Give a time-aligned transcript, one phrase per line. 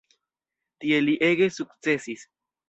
[0.85, 2.25] Tie li ege sukcesis.